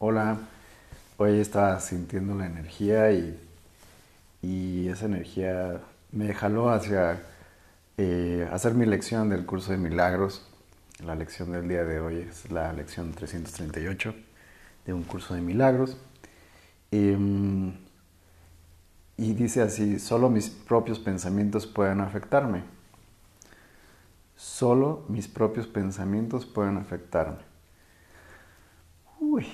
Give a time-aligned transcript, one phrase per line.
[0.00, 0.38] Hola,
[1.16, 3.36] hoy estaba sintiendo la energía y,
[4.42, 5.80] y esa energía
[6.12, 7.20] me jaló hacia
[7.96, 10.46] eh, hacer mi lección del curso de milagros.
[11.04, 14.14] La lección del día de hoy es la lección 338
[14.86, 15.96] de un curso de milagros.
[16.92, 17.72] Em,
[19.16, 22.62] y dice así, solo mis propios pensamientos pueden afectarme.
[24.36, 27.42] Solo mis propios pensamientos pueden afectarme.
[29.18, 29.44] Uy,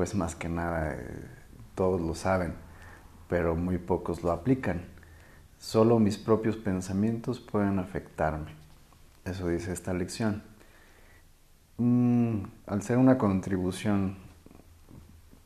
[0.00, 1.28] pues más que nada eh,
[1.74, 2.54] todos lo saben,
[3.28, 4.80] pero muy pocos lo aplican.
[5.58, 8.54] Solo mis propios pensamientos pueden afectarme.
[9.26, 10.42] Eso dice esta lección.
[11.76, 14.16] Mm, al ser una contribución,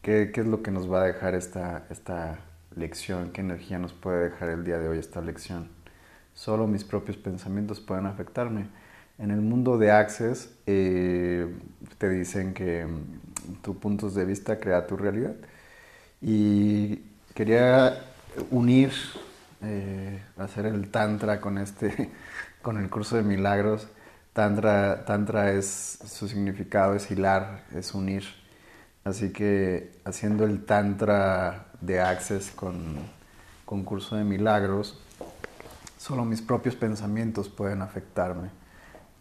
[0.03, 2.39] ¿qué, es lo que nos va a dejar esta, esta
[2.77, 3.33] lección?
[3.33, 5.69] ¿Qué energía nos puede dejar el día de hoy esta lección?
[6.33, 8.69] Solo mis propios pensamientos pueden afectarme.
[9.19, 11.52] En el mundo de Access eh,
[11.99, 12.87] te dicen que
[13.62, 15.34] tus puntos de vista crea tu realidad.
[16.21, 16.96] Y
[17.35, 18.02] quería
[18.51, 18.93] unir,
[19.63, 22.10] eh, hacer el Tantra con, este,
[22.63, 23.88] con el curso de milagros.
[24.33, 28.24] Tantra, tantra es, su significado es hilar, es unir.
[29.05, 32.96] Así que haciendo el Tantra de Access con,
[33.65, 35.01] con curso de milagros,
[35.99, 38.65] solo mis propios pensamientos pueden afectarme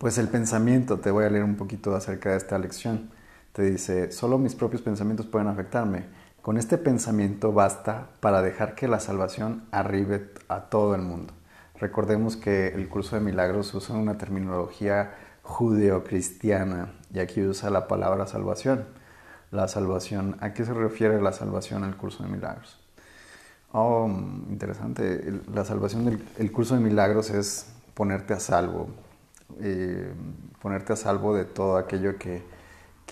[0.04, 3.10] pues el pensamiento, te voy a leer un poquito acerca de esta lección.
[3.54, 6.06] Te dice, solo mis propios pensamientos pueden afectarme.
[6.42, 11.34] Con este pensamiento basta para dejar que la salvación arribe a todo el mundo.
[11.80, 18.26] Recordemos que el curso de milagros usa una terminología judeocristiana y aquí usa la palabra
[18.26, 18.86] salvación.
[19.52, 22.80] La salvación, ¿a qué se refiere la salvación al curso de milagros?
[23.72, 24.08] Oh,
[24.50, 25.42] interesante.
[25.54, 28.88] La salvación del curso de milagros es ponerte a salvo,
[29.60, 30.12] eh,
[30.60, 32.42] ponerte a salvo de todo aquello que,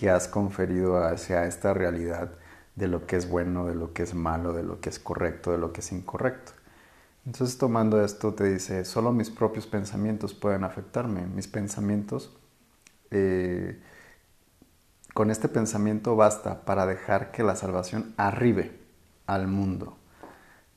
[0.02, 2.32] que has conferido hacia esta realidad
[2.74, 5.52] de lo que es bueno, de lo que es malo, de lo que es correcto,
[5.52, 6.50] de lo que es incorrecto.
[7.24, 12.36] Entonces tomando esto te dice, solo mis propios pensamientos pueden afectarme, mis pensamientos,
[13.12, 13.80] eh,
[15.14, 18.76] con este pensamiento basta para dejar que la salvación arribe
[19.28, 19.96] al mundo,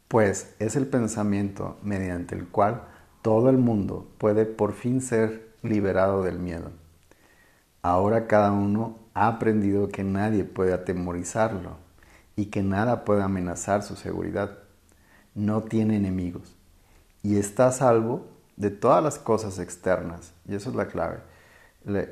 [0.07, 2.83] pues es el pensamiento mediante el cual
[3.23, 6.69] todo el mundo puede por fin ser liberado del miedo.
[7.81, 11.77] Ahora cada uno ha aprendido que nadie puede atemorizarlo
[12.35, 14.59] y que nada puede amenazar su seguridad.
[15.33, 16.55] No tiene enemigos
[17.23, 18.27] y está a salvo
[18.57, 20.33] de todas las cosas externas.
[20.47, 21.19] Y eso es la clave,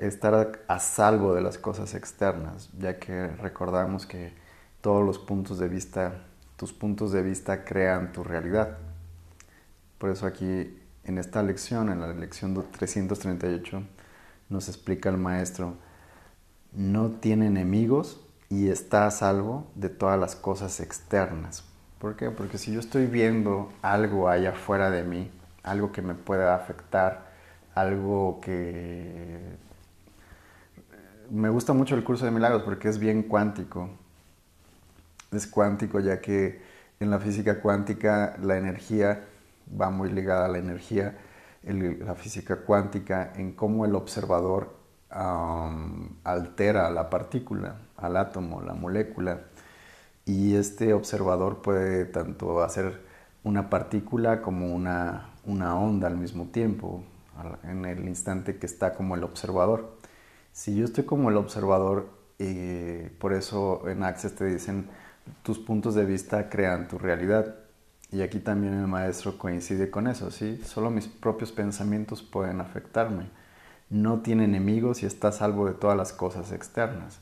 [0.01, 4.33] estar a salvo de las cosas externas, ya que recordamos que
[4.81, 6.23] todos los puntos de vista,
[6.55, 8.77] tus puntos de vista crean tu realidad.
[9.97, 13.83] Por eso aquí en esta lección, en la lección 338,
[14.49, 15.75] nos explica el maestro,
[16.75, 18.19] no tiene enemigos
[18.49, 21.63] y está a salvo de todas las cosas externas.
[21.99, 22.29] ¿Por qué?
[22.29, 25.31] Porque si yo estoy viendo algo allá afuera de mí,
[25.63, 27.31] algo que me pueda afectar,
[27.75, 29.57] algo que...
[31.29, 33.89] Me gusta mucho el curso de milagros porque es bien cuántico.
[35.31, 36.61] Es cuántico ya que
[36.99, 39.23] en la física cuántica la energía
[39.79, 41.17] va muy ligada a la energía,
[41.63, 44.82] la física cuántica, en cómo el observador
[45.13, 49.41] altera la partícula, al átomo, la molécula,
[50.25, 53.01] y este observador puede tanto hacer
[53.43, 57.03] una partícula como una, una onda al mismo tiempo,
[57.63, 59.97] en el instante que está como el observador.
[60.51, 62.09] Si yo estoy como el observador,
[62.39, 64.87] eh, por eso en Access te dicen
[65.41, 67.55] tus puntos de vista crean tu realidad.
[68.11, 70.61] Y aquí también el maestro coincide con eso, ¿sí?
[70.63, 73.29] Solo mis propios pensamientos pueden afectarme.
[73.89, 77.19] No tiene enemigos y está salvo de todas las cosas externas.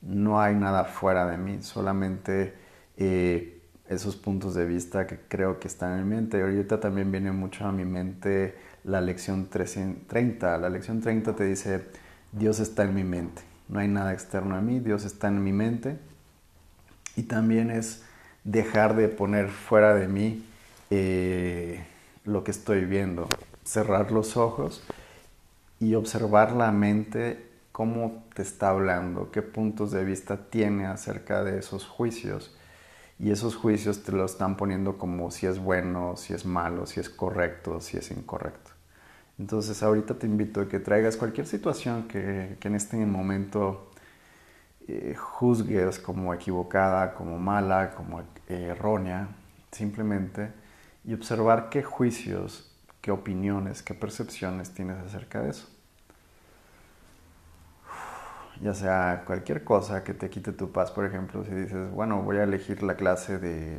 [0.00, 2.54] No hay nada fuera de mí, solamente
[2.96, 6.40] eh, esos puntos de vista que creo que están en mi mente.
[6.40, 10.58] Ahorita también viene mucho a mi mente la lección 330.
[10.58, 11.86] La lección 30 te dice,
[12.32, 13.42] Dios está en mi mente.
[13.68, 15.98] No hay nada externo a mí, Dios está en mi mente.
[17.16, 18.04] Y también es
[18.44, 20.44] dejar de poner fuera de mí
[20.90, 21.84] eh,
[22.24, 23.28] lo que estoy viendo,
[23.64, 24.82] cerrar los ojos
[25.80, 31.58] y observar la mente cómo te está hablando, qué puntos de vista tiene acerca de
[31.58, 32.54] esos juicios.
[33.20, 37.00] Y esos juicios te lo están poniendo como si es bueno, si es malo, si
[37.00, 38.70] es correcto, si es incorrecto.
[39.38, 43.88] Entonces ahorita te invito a que traigas cualquier situación que, que en este momento
[44.90, 49.28] eh, juzgues como equivocada, como mala, como eh, errónea,
[49.70, 50.50] simplemente,
[51.04, 55.68] y observar qué juicios, qué opiniones, qué percepciones tienes acerca de eso.
[58.60, 62.38] ya sea cualquier cosa que te quite tu paz, por ejemplo, si dices, bueno, voy
[62.38, 63.78] a elegir la clase de...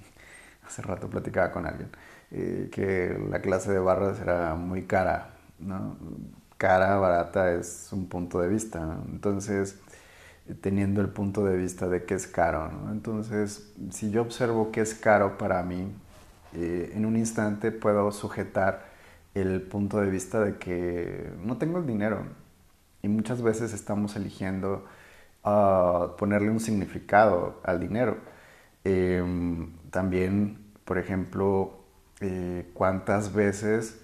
[0.66, 1.90] Hace rato platicaba con alguien,
[2.30, 5.96] eh, que la clase de barras era muy cara, ¿no?
[6.58, 9.04] Cara, barata es un punto de vista, ¿no?
[9.10, 9.78] Entonces,
[10.60, 12.92] teniendo el punto de vista de que es caro, ¿no?
[12.92, 15.92] Entonces, si yo observo que es caro para mí,
[16.56, 18.86] eh, en un instante puedo sujetar
[19.34, 22.24] el punto de vista de que no tengo el dinero,
[23.02, 24.84] y muchas veces estamos eligiendo
[25.44, 28.16] uh, ponerle un significado al dinero.
[28.84, 31.84] Em, también, por ejemplo,
[32.20, 34.00] eh, cuántas veces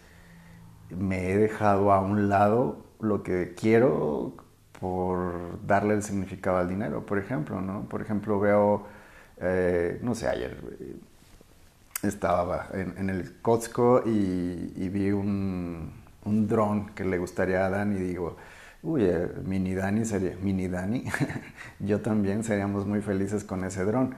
[0.90, 4.34] me he dejado a un lado lo que quiero
[4.80, 7.88] por darle el significado al dinero, por ejemplo, ¿no?
[7.88, 8.86] Por ejemplo, veo,
[9.38, 10.58] eh, no sé, ayer
[12.02, 15.92] estaba en, el Costco y, vi un,
[16.24, 18.36] un dron que le gustaría a Dan y digo,
[18.82, 21.04] Uy, eh, mini Dani sería, mini Dani,
[21.78, 24.14] yo también seríamos muy felices con ese dron.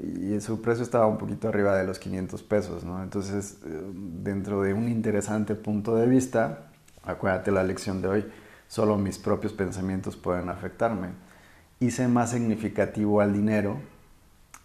[0.00, 3.02] Y su precio estaba un poquito arriba de los 500 pesos, ¿no?
[3.02, 6.70] Entonces, eh, dentro de un interesante punto de vista,
[7.04, 8.26] acuérdate la lección de hoy,
[8.66, 11.10] solo mis propios pensamientos pueden afectarme.
[11.78, 13.78] Hice más significativo al dinero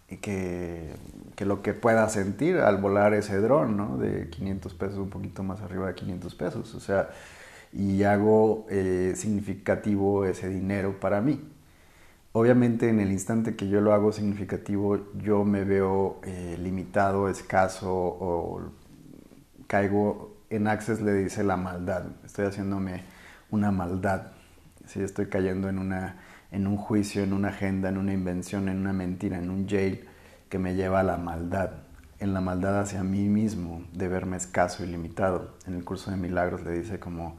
[0.08, 0.94] que,
[1.34, 3.98] que lo que pueda sentir al volar ese dron, ¿no?
[3.98, 6.74] De 500 pesos, un poquito más arriba de 500 pesos.
[6.74, 7.10] O sea,
[7.72, 11.40] y hago eh, significativo ese dinero para mí.
[12.32, 17.92] Obviamente en el instante que yo lo hago significativo, yo me veo eh, limitado, escaso
[17.92, 18.60] o
[19.66, 23.02] caigo, en Access le dice la maldad, estoy haciéndome
[23.50, 24.28] una maldad,
[24.86, 26.16] si estoy cayendo en, una,
[26.50, 30.04] en un juicio, en una agenda, en una invención, en una mentira, en un jail
[30.48, 31.70] que me lleva a la maldad,
[32.18, 35.56] en la maldad hacia mí mismo, de verme escaso y limitado.
[35.66, 37.36] En el curso de milagros le dice como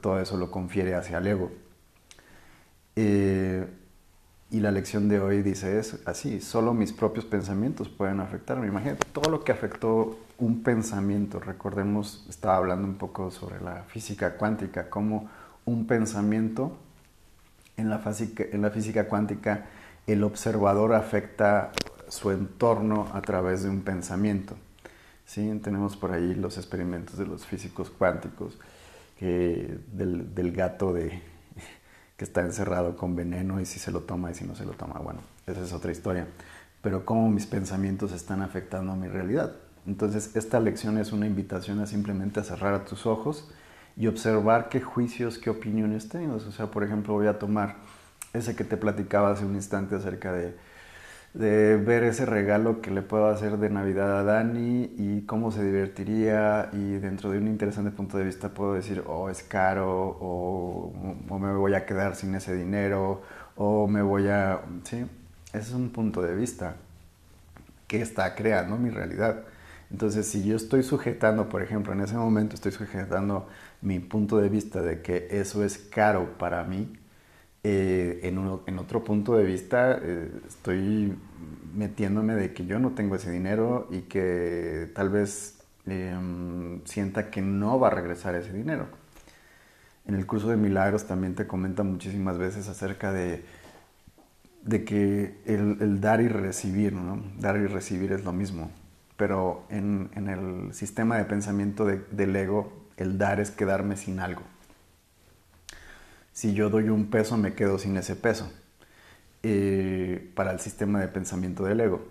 [0.00, 1.50] todo eso lo confiere hacia el ego.
[2.96, 3.66] Eh,
[4.50, 8.66] y la lección de hoy dice es así, solo mis propios pensamientos pueden afectarme.
[8.66, 11.38] Imagínate todo lo que afectó un pensamiento.
[11.38, 15.28] Recordemos, estaba hablando un poco sobre la física cuántica, cómo
[15.66, 16.78] un pensamiento
[17.78, 19.66] en la, física, en la física cuántica,
[20.06, 21.72] el observador afecta
[22.08, 24.56] su entorno a través de un pensamiento.
[25.24, 25.60] ¿Sí?
[25.62, 28.58] Tenemos por ahí los experimentos de los físicos cuánticos
[29.18, 31.22] que del, gato de,
[32.16, 34.72] que está encerrado con veneno y si se lo toma y si no se lo
[34.72, 34.98] toma.
[35.00, 36.26] Bueno, esa es otra historia.
[36.80, 39.52] Pero cómo mis pensamientos están afectando a mi realidad.
[39.86, 43.50] Entonces, esta lección es una invitación a simplemente cerrar tus ojos
[43.98, 46.44] y observar qué juicios, qué opiniones tienes.
[46.44, 47.76] O sea, por ejemplo, voy a tomar
[48.32, 50.54] ese que te platicaba hace un instante acerca de
[51.34, 55.62] de ver ese regalo que le puedo hacer de Navidad a Dani y cómo se
[55.62, 60.92] divertiría y dentro de un interesante punto de vista puedo decir, oh, es caro o,
[61.38, 63.22] me voy a quedar sin ese dinero
[63.56, 64.60] o me voy a...
[64.84, 65.06] Sí,
[65.52, 66.76] ese es un punto de vista
[67.86, 69.44] que está creando mi realidad.
[69.90, 73.48] Entonces, si yo estoy sujetando, por ejemplo, en ese momento estoy sujetando
[73.80, 76.92] mi punto de vista de que eso es caro para mí,
[77.64, 81.14] eh, en, otro punto de vista, eh, estoy
[81.74, 87.42] metiéndome de que yo no tengo ese dinero y que tal vez em, sienta que
[87.42, 88.86] no va a regresar ese dinero.
[90.06, 93.44] En el curso de milagros también te comenta muchísimas veces acerca de,
[94.62, 97.22] de que el, dar y recibir, ¿no?
[97.38, 98.70] Dar y recibir es lo mismo,
[99.18, 104.42] pero en, el sistema de pensamiento del ego, el dar es quedarme sin algo
[106.38, 108.48] si yo doy un peso me quedo sin ese peso
[109.42, 112.06] eh, para el sistema de pensamiento del ego.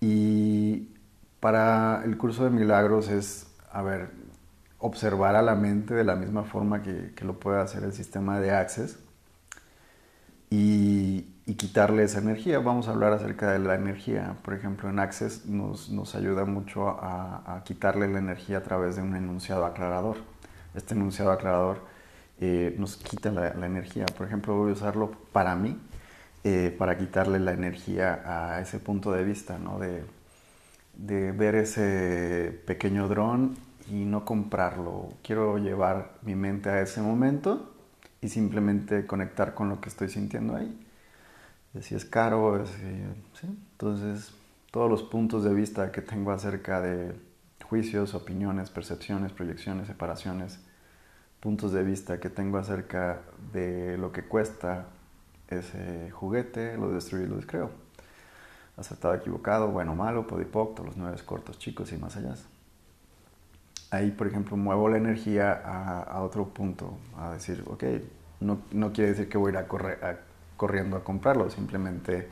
[0.00, 0.94] Y
[1.40, 4.12] para el curso de milagros es, a ver,
[4.78, 8.52] observar a la mente de la misma forma que, lo puede hacer el sistema de
[8.52, 8.98] Access
[10.48, 12.58] y, quitarle esa energía.
[12.60, 14.36] Vamos a hablar acerca de la energía.
[14.42, 19.02] Por ejemplo, en Access nos, ayuda mucho a, a, quitarle la energía a través de
[19.02, 20.16] un enunciado aclarador.
[20.74, 21.90] Este enunciado aclarador
[22.40, 24.06] eh, nos quita la, energía.
[24.06, 25.78] Por ejemplo, voy a usarlo para mí,
[26.42, 29.78] eh, para quitarle la energía a ese punto de vista, ¿no?
[29.78, 30.04] De,
[30.94, 33.56] de ver ese pequeño dron
[33.90, 35.10] y no comprarlo.
[35.22, 37.74] Quiero llevar mi mente a ese momento
[38.22, 40.86] y simplemente conectar con lo que estoy sintiendo ahí.
[41.78, 43.46] Si es caro, ¿sí?
[43.46, 44.32] entonces
[44.72, 47.14] todos los puntos de vista que tengo acerca de
[47.64, 50.58] juicios, opiniones, percepciones, proyecciones, separaciones,
[51.38, 53.20] puntos de vista que tengo acerca
[53.52, 54.86] de lo que cuesta
[55.48, 57.70] ese juguete, lo destruyo y lo descreo.
[58.76, 62.34] Acertado, equivocado, bueno, malo, podipoc, los nueve cortos, chicos y más allá.
[63.90, 67.84] Ahí, por ejemplo, muevo la energía a, otro punto, a decir, ok,
[68.40, 69.98] No, no quiere decir que voy a ir a correr,
[70.60, 72.28] corriendo a comprarlo, simplemente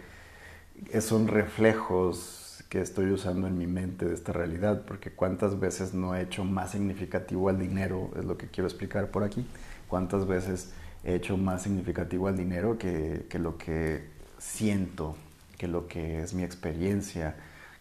[1.00, 6.14] son reflejos que estoy usando en mi mente de esta realidad, porque cuántas veces no
[6.14, 9.47] he hecho más significativo al dinero, es lo que quiero explicar por aquí,
[9.88, 10.73] cuántas veces
[11.04, 14.04] he hecho más significativo al dinero que, que lo que
[14.37, 15.16] siento,
[15.56, 17.35] que lo que es mi experiencia,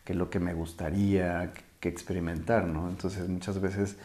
[0.06, 1.52] que lo que me gustaría
[1.82, 2.88] que experimentar, ¿no?
[2.88, 3.98] Entonces muchas veces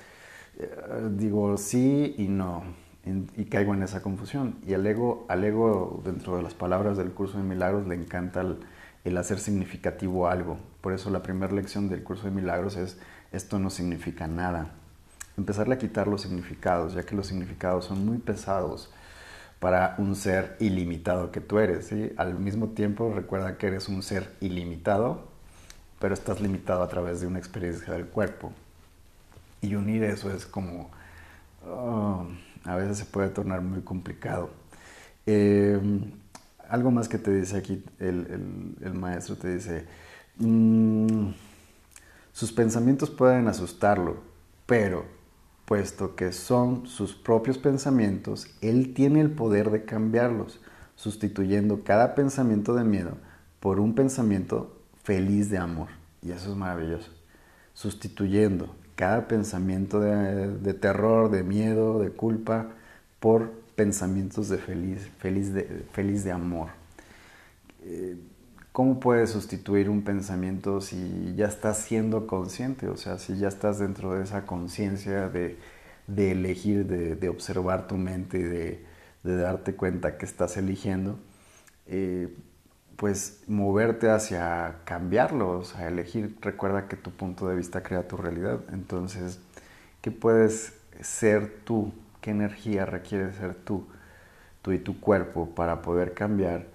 [0.59, 0.69] eh,
[1.13, 2.65] digo sí y no,
[3.05, 4.57] y caigo en esa confusión.
[4.67, 8.45] Y al ego, al ego, dentro de las palabras del curso de milagros, le encanta
[9.05, 10.59] el, hacer significativo algo.
[10.81, 12.99] Por eso la primera lección del curso de milagros es,
[13.33, 14.71] esto no significa nada.
[15.37, 18.93] Empezarle a quitar los significados, ya que los significados son muy pesados
[19.59, 21.87] para un ser ilimitado que tú eres.
[21.87, 22.13] ¿sí?
[22.17, 25.29] Al mismo tiempo, recuerda que eres un ser ilimitado,
[25.99, 28.53] pero estás limitado a través de una experiencia del cuerpo.
[29.61, 30.91] Y unir eso es como...
[31.65, 32.27] Oh,
[32.65, 34.51] a veces se puede tornar muy complicado.
[35.27, 36.13] Em,
[36.69, 39.87] algo más que te dice aquí el, maestro, te dice,
[40.39, 41.31] mm,
[42.33, 44.17] sus pensamientos pueden asustarlo,
[44.67, 45.05] pero
[45.65, 50.61] puesto que son sus propios pensamientos, él tiene el poder de cambiarlos,
[50.97, 53.17] sustituyendo cada pensamiento de miedo
[53.61, 55.89] por un pensamiento feliz de amor.
[56.23, 57.11] Y eso es maravilloso.
[57.75, 62.69] Sustituyendo cada pensamiento de, terror, de miedo, de culpa,
[63.21, 66.69] por pensamientos de feliz, feliz, de, feliz de amor.
[67.83, 68.17] Eh,
[68.73, 72.89] ¿Cómo puedes sustituir un pensamiento si ya estás siendo consciente?
[72.89, 75.59] O sea, si ya estás dentro de esa conciencia de,
[76.17, 78.85] elegir, de, observar tu mente y de,
[79.23, 81.19] darte cuenta que estás eligiendo.
[81.87, 82.35] Eh,
[82.97, 86.37] pues moverte hacia cambiarlos, a elegir.
[86.41, 88.61] Recuerda que tu punto de vista crea tu realidad.
[88.73, 89.41] Entonces,
[90.01, 91.93] ¿qué puedes ser tú?
[92.21, 93.87] ¿Qué energía requiere ser tú,
[94.63, 96.67] tú y tu cuerpo para poder cambiar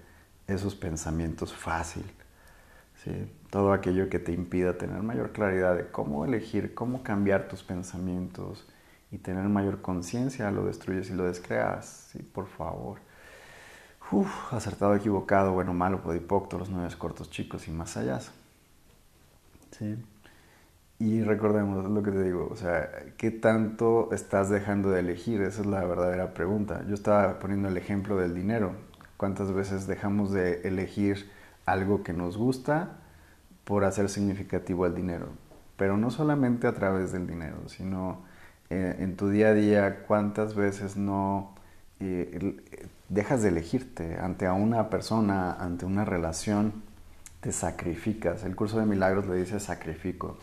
[0.47, 2.05] esos pensamientos fácil?
[3.03, 3.31] ¿sí?
[3.49, 8.67] Todo aquello que te impida tener mayor claridad de cómo elegir, cómo cambiar tus pensamientos
[9.11, 12.09] y tener mayor conciencia, lo destruyes y lo descreas.
[12.11, 12.19] ¿sí?
[12.23, 12.99] Por favor.
[14.11, 18.19] Uf, acertado, equivocado, bueno, malo, podipocto, los nueve cortos chicos y más allá.
[19.71, 19.97] Sí.
[20.99, 25.41] Y recordemos lo que te digo, o sea, ¿qué tanto estás dejando de elegir?
[25.41, 26.83] Esa es la verdadera pregunta.
[26.87, 28.73] Yo estaba poniendo el ejemplo del dinero.
[29.17, 31.29] ¿Cuántas veces dejamos de elegir
[31.65, 32.97] algo que nos gusta
[33.63, 35.27] por hacer significativo el dinero?
[35.75, 38.21] Pero no solamente a través del dinero, sino
[38.69, 41.53] eh, en tu día a día, ¿cuántas veces no
[41.99, 46.83] eh, dejas de elegirte ante una persona, ante una relación,
[47.41, 48.43] te sacrificas.
[48.43, 50.37] El curso de milagros le dice sacrifico.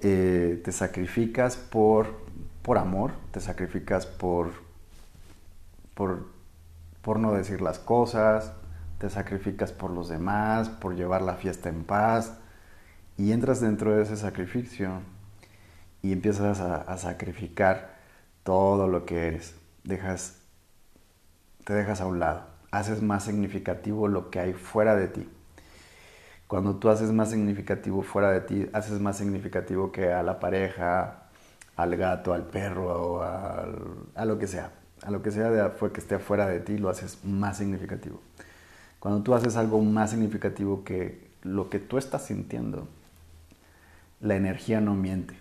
[0.00, 2.08] Eh, te sacrificas por,
[2.62, 4.50] por amor, te sacrificas por,
[5.94, 6.26] por,
[7.02, 8.52] por no decir las cosas,
[8.98, 12.34] te sacrificas por los demás, por llevar la fiesta en paz,
[13.16, 15.02] y entras dentro de ese sacrificio
[16.02, 17.94] y empiezas a, a sacrificar
[18.42, 19.54] todo lo que eres.
[19.84, 20.41] Dejas
[21.64, 25.28] te dejas a un lado, haces más significativo lo que hay fuera de ti.
[26.46, 31.24] Cuando tú haces más significativo fuera de ti, haces más significativo que a la pareja,
[31.76, 34.70] al gato, al perro o a lo que sea.
[35.02, 38.20] A lo que sea de, que esté fuera de ti, lo haces más significativo.
[39.00, 42.86] Cuando tú haces algo más significativo que lo que tú estás sintiendo,
[44.20, 45.34] la energía no miente.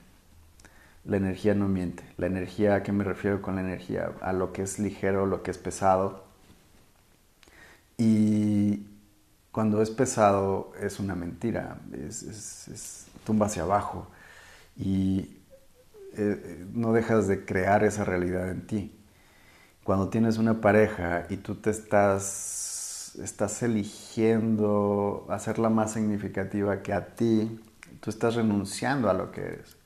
[1.03, 2.03] La energía no miente.
[2.17, 4.12] La energía, ¿a qué me refiero con la energía?
[4.22, 6.24] A lo que es ligero, lo que es pesado.
[7.98, 8.86] Y
[9.51, 14.08] cuando es pesado es una mentira, es, tumba hacia abajo
[14.77, 15.38] y
[16.17, 18.96] eh, no dejas de crear esa realidad en ti.
[19.84, 27.15] Cuando tienes una pareja y tú te estás, estás eligiendo hacerla más significativa que a
[27.15, 27.60] ti,
[28.00, 29.80] tú estás renunciando a lo que eres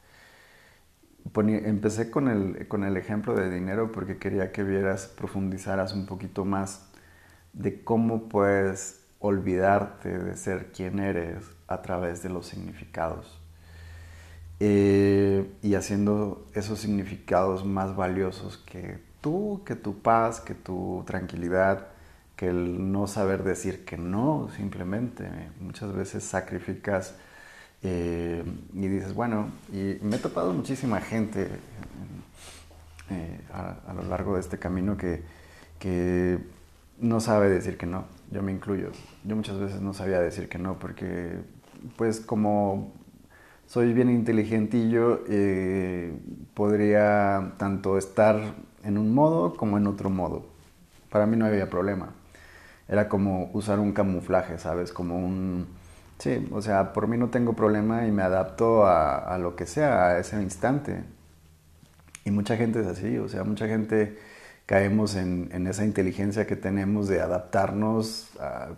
[1.33, 6.45] empecé con el, con el ejemplo de dinero porque quería que vieras, profundizaras un poquito
[6.45, 6.87] más
[7.53, 13.39] de cómo puedes olvidarte de ser quien eres a través de los significados.
[14.59, 21.87] Eh, y haciendo esos significados más valiosos que tú, que tu paz, que tu tranquilidad,
[22.35, 25.27] que el no saber decir que no, simplemente.
[25.59, 27.15] Muchas veces sacrificas
[27.87, 31.47] eh, y dices, bueno, y me he topado muchísima gente
[33.11, 35.21] eh, a, lo largo de este camino que,
[35.77, 36.39] que
[36.99, 38.05] no sabe decir que no.
[38.31, 38.91] Yo me incluyo.
[39.23, 41.37] Yo muchas veces no sabía decir que no porque,
[41.95, 42.91] pues como
[43.67, 46.11] soy bien inteligentillo, eh,
[46.55, 50.47] podría tanto estar en un modo como en otro modo.
[51.09, 52.09] para mí no había problema.
[52.87, 54.91] Era como usar un camuflaje, ¿sabes?
[54.91, 55.67] Como un...
[56.19, 59.65] Sí, o sea, por mí no tengo problema y me adapto a, a lo que
[59.65, 61.03] sea, a ese instante.
[62.23, 64.17] Y mucha gente es así, o sea, mucha gente
[64.65, 68.31] caemos en, en esa inteligencia que tenemos de adaptarnos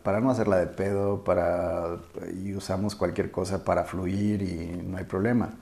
[0.03, 1.97] para no hacerla de pedo, para,
[2.43, 5.53] y usamos cualquier cosa para fluir y no hay problema.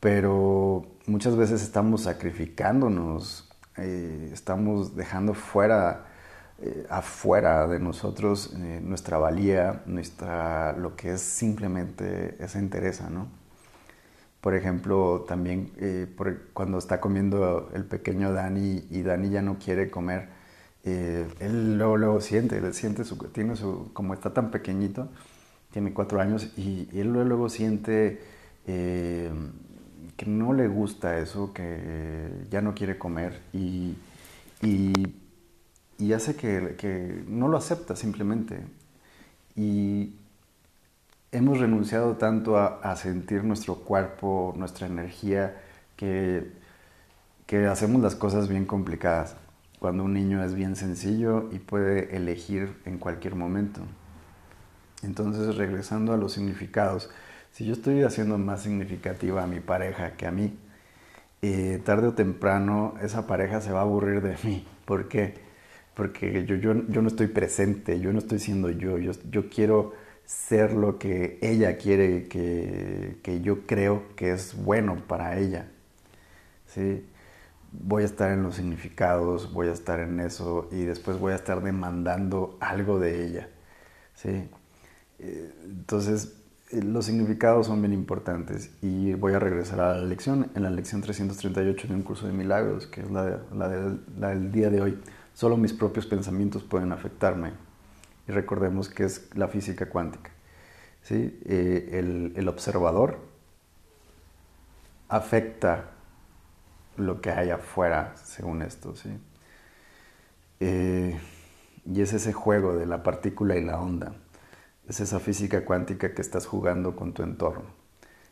[0.00, 6.06] Pero muchas veces estamos sacrificándonos, eh, estamos dejando fuera,
[6.60, 13.42] eh, afuera de nosotros eh, nuestra valía, nuestra, lo que es simplemente esa interés, ¿no?
[14.42, 16.08] Por ejemplo, también eh,
[16.52, 20.30] cuando está comiendo el pequeño Dani y Dani ya no quiere comer,
[20.82, 25.08] eh, él luego, luego siente, él siente su, tiene su, como está tan pequeñito,
[25.70, 28.20] tiene cuatro años y, él luego, luego siente
[28.66, 29.30] eh,
[30.16, 33.96] que no le gusta eso, que ya no quiere comer y,
[34.60, 35.14] y,
[36.02, 38.58] y hace que, que, no lo acepta simplemente.
[39.54, 40.16] Y
[41.30, 45.62] hemos renunciado tanto a, sentir nuestro cuerpo, nuestra energía,
[45.96, 46.50] que,
[47.46, 49.36] que hacemos las cosas bien complicadas,
[49.78, 53.80] cuando un niño es bien sencillo y puede elegir en cualquier momento.
[55.04, 57.10] Entonces, regresando a los significados,
[57.52, 60.58] si yo estoy haciendo más significativa a mi pareja que a mí,
[61.42, 64.66] eh, tarde o temprano esa pareja se va a aburrir de mí.
[64.84, 65.51] ¿Por qué?
[65.94, 69.92] Porque yo, yo, yo no estoy presente, yo no estoy siendo yo, yo, yo quiero
[70.24, 75.68] ser lo que ella quiere, que, que yo creo que es bueno para ella.
[76.66, 77.04] ¿sí?
[77.72, 81.36] Voy a estar en los significados, voy a estar en eso y después voy a
[81.36, 83.48] estar demandando algo de ella.
[84.14, 84.48] ¿sí?
[85.18, 86.36] Entonces,
[86.70, 91.02] los significados son bien importantes y voy a regresar a la lección, en la lección
[91.02, 94.98] 338 de un curso de milagros, que es la, la, la del día de hoy.
[95.34, 97.52] Solo mis propios pensamientos pueden afectarme
[98.28, 100.30] y recordemos que es la física cuántica.
[101.02, 101.40] ¿sí?
[101.44, 103.18] Eh, el, observador
[105.08, 105.90] afecta
[106.96, 108.94] lo que hay afuera, según esto.
[108.94, 109.10] ¿sí?
[110.60, 111.18] Eh,
[111.84, 114.14] y es ese juego de la partícula y la onda.
[114.88, 117.70] Es esa física cuántica que estás jugando con tu entorno.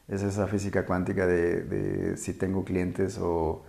[0.08, 3.64] Es esa física cuántica de, de si tengo clientes o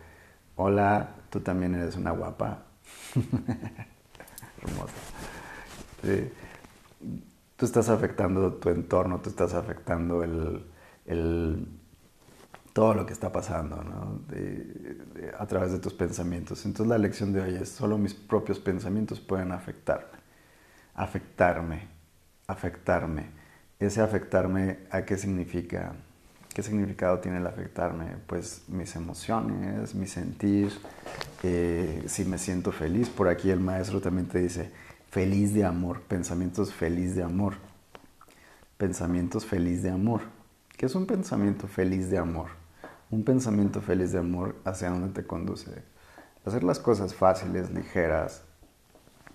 [0.56, 2.66] hola, tú también eres una guapa.
[4.62, 4.94] Hermosa
[7.62, 11.68] tú estás afectando tu entorno, tú estás afectando el,
[12.74, 13.76] todo lo que está pasando
[15.38, 16.66] a través de tus pensamientos.
[16.66, 20.18] Entonces la lección de hoy es, solo mis propios pensamientos pueden afectarme.
[20.96, 21.88] Afectarme,
[22.48, 23.30] afectarme.
[23.80, 25.94] Ese afectarme, ¿a qué significa?
[26.54, 28.18] ¿Qué significado tiene el afectarme?
[28.28, 30.70] Pues mis emociones, mi sentir,
[31.44, 33.08] eh, si me siento feliz.
[33.08, 34.70] Por aquí el maestro también te dice,
[35.10, 37.54] feliz de amor, pensamientos feliz de amor.
[38.78, 40.22] Pensamientos feliz de amor.
[40.76, 42.48] ¿Qué es un pensamiento feliz de amor?
[43.12, 45.72] Un pensamiento feliz de amor hacia dónde te conduce.
[46.46, 48.44] Hacer las cosas fáciles, ligeras.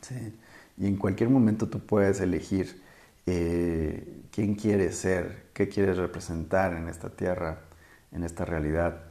[0.02, 0.38] ¿sí?
[0.76, 2.82] Y en cualquier momento tú puedes elegir
[3.26, 7.60] eh, quién quieres ser, qué quieres representar en esta tierra,
[8.12, 9.02] en esta realidad.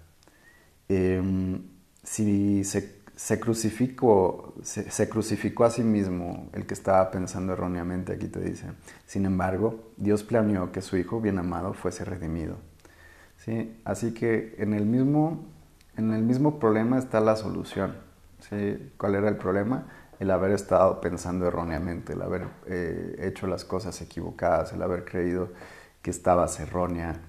[0.87, 1.61] Em,
[2.03, 8.27] si se se crucificó, se, crucificó a sí mismo el que estaba pensando erróneamente, aquí
[8.27, 8.67] te dice.
[9.05, 12.57] Sin embargo, Dios planeó que su Hijo bien amado fuese redimido.
[13.37, 13.79] ¿Sí?
[13.85, 15.45] Así que en el, mismo,
[15.95, 17.95] en el mismo problema está la solución.
[18.49, 18.91] ¿Sí?
[18.97, 19.87] ¿Cuál era el problema?
[20.19, 25.49] El haber estado pensando erróneamente, el haber eh, hecho las cosas equivocadas, el haber creído
[26.01, 27.19] que estabas errónea.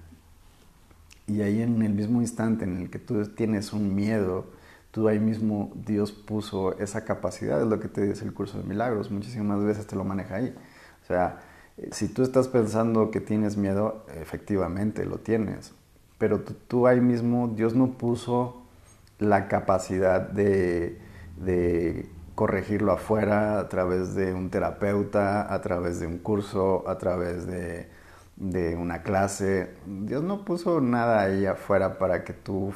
[1.27, 4.45] Y ahí en el mismo instante en el que tú tienes un miedo,
[4.91, 8.63] tú ahí mismo Dios puso esa capacidad, es lo que te dice el curso de
[8.63, 10.55] milagros, muchísimas veces te lo maneja ahí.
[11.03, 11.39] O sea,
[11.77, 15.73] eh, si tú estás pensando que tienes miedo, efectivamente lo tienes,
[16.17, 18.63] pero tú, ahí mismo, Dios no puso
[19.19, 20.99] la capacidad de,
[21.37, 27.47] de corregirlo afuera a través de un terapeuta, a través de un curso, a través
[27.47, 27.89] de,
[28.35, 29.73] de una clase.
[29.87, 32.71] Dios no puso nada ahí afuera para que tú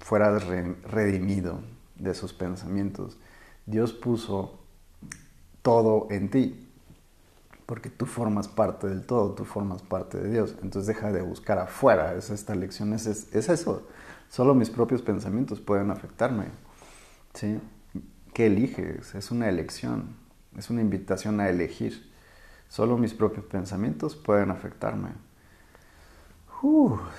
[0.00, 1.60] fueras redimido
[1.94, 3.16] de sus pensamientos.
[3.64, 4.60] Dios puso
[5.62, 6.68] todo en ti,
[7.64, 10.56] porque tú formas parte del todo, tú formas parte de Dios.
[10.62, 12.12] Entonces deja de buscar afuera.
[12.12, 13.88] Es esta lección es, es, eso.
[14.28, 16.48] Solo mis propios pensamientos pueden afectarme.
[17.32, 17.58] ¿sí?
[18.36, 19.14] ¿Qué eliges?
[19.14, 20.14] Es una elección,
[20.58, 22.12] es una invitación a elegir.
[22.68, 25.08] Solo mis propios pensamientos pueden afectarme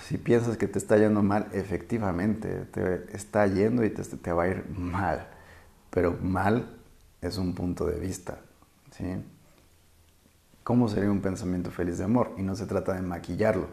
[0.02, 4.44] si piensas que te está yendo mal, efectivamente te está yendo y te, te va
[4.44, 5.28] a ir mal,
[5.90, 6.68] pero mal
[7.22, 8.40] es un punto de vista.
[10.64, 12.34] ¿Cómo sería un pensamiento feliz de amor?
[12.38, 13.68] Y no se trata de maquillarlo,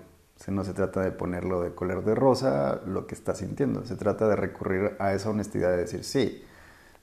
[0.48, 4.28] no se trata de ponerlo de color de rosa lo que está sintiendo, se trata
[4.28, 6.44] de recurrir a esa honestidad de decir, sí,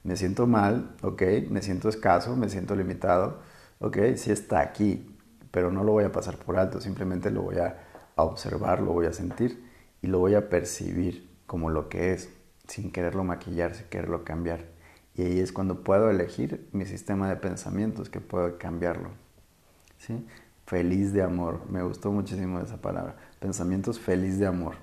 [0.04, 3.40] me siento mal, ok, me siento escaso, me siento limitado,
[3.78, 5.16] ok, sí está aquí,
[5.50, 7.78] pero no lo voy a pasar por alto, simplemente lo voy a
[8.16, 9.64] observar, lo voy a sentir
[10.00, 12.30] y lo voy a percibir como lo que es,
[12.66, 14.64] sin quererlo maquillar, sin quererlo cambiar.
[15.14, 19.10] Y ahí es cuando puedo elegir mi sistema de pensamientos, que puedo cambiarlo.
[19.98, 20.26] ¿sí?
[20.66, 23.16] Feliz de amor, me gustó muchísimo esa palabra.
[23.38, 24.76] Pensamientos feliz de amor.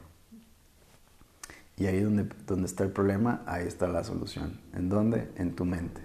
[1.80, 4.60] Y ahí donde, donde está el problema, ahí está la solución.
[4.74, 5.32] ¿En dónde?
[5.38, 6.02] En tu mente.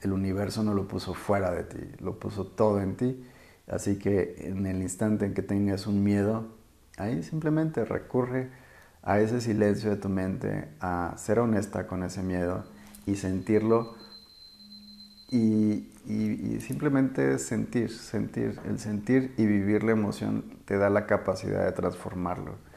[0.00, 3.24] El universo no lo puso fuera de ti, lo puso todo en ti.
[3.68, 6.46] Así que en el instante en que tengas un miedo,
[6.96, 8.50] ahí simplemente recurre
[9.02, 12.64] a ese silencio de tu mente, a ser honesta con ese miedo
[13.06, 13.94] y sentirlo
[15.30, 21.64] y, y, simplemente sentir, sentir, el sentir y vivir la emoción te da la capacidad
[21.64, 22.67] de transformarlo.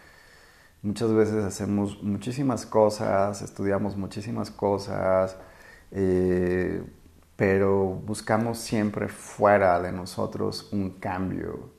[0.84, 5.38] Muchas veces hacemos muchísimas cosas, estudiamos muchísimas cosas,
[5.92, 6.84] eh,
[7.36, 11.70] pero buscamos siempre fuera de nosotros un cambio.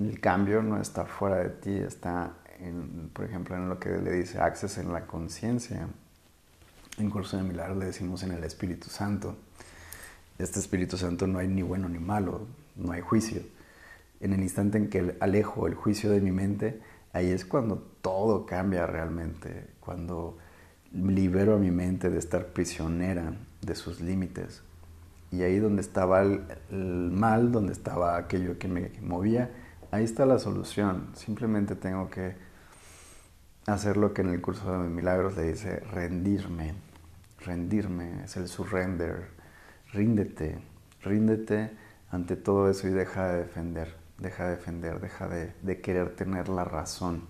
[0.00, 2.32] El cambio no está fuera de ti, está,
[3.12, 5.86] por ejemplo, en lo que le dice Access en la conciencia.
[6.96, 9.36] En Curso de Milagros le decimos en el Espíritu Santo.
[10.38, 13.42] Este Espíritu Santo no hay ni bueno ni malo, no hay juicio.
[14.20, 16.80] En el instante en que alejo el juicio de mi mente,
[17.16, 20.36] ahí es cuando todo cambia realmente, cuando
[20.92, 24.62] libero a mi mente de estar prisionera de sus límites.
[25.32, 29.50] Y ahí donde estaba el, mal, donde estaba aquello que me movía,
[29.90, 31.08] ahí está la solución.
[31.14, 32.36] Simplemente tengo que
[33.66, 36.74] hacer lo que en el curso de milagros le dice rendirme.
[37.44, 39.28] Rendirme es el surrender.
[39.92, 40.58] Ríndete,
[41.02, 41.70] ríndete
[42.10, 46.64] ante todo eso y deja de defender deja de defender, deja de, querer tener la
[46.64, 47.26] razón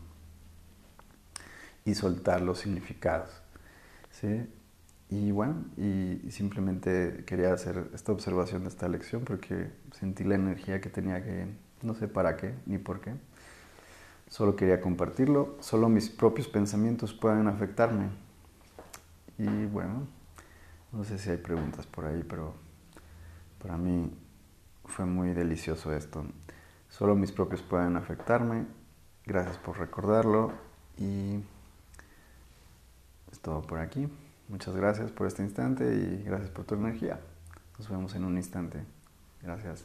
[1.85, 3.31] y soltar los significados.
[4.11, 4.49] ¿sí?
[5.09, 10.81] Y bueno, y, simplemente quería hacer esta observación de esta lección porque sentí la energía
[10.81, 11.47] que tenía que,
[11.83, 13.15] no sé para qué ni por qué.
[14.29, 18.09] Solo quería compartirlo, solo mis propios pensamientos pueden afectarme.
[19.39, 20.09] Y bueno,
[20.93, 22.55] no sé si hay preguntas por ahí, pero
[23.63, 24.11] para mí
[24.87, 26.25] fue muy delicioso esto.
[26.89, 28.67] Solo mis propios pueden afectarme.
[29.25, 30.53] Gracias por recordarlo
[30.97, 31.41] y
[33.33, 34.09] es todo por aquí.
[34.49, 37.21] Muchas gracias por este instante y gracias por tu energía.
[37.79, 38.85] Nos vemos en un instante.
[39.43, 39.85] Gracias.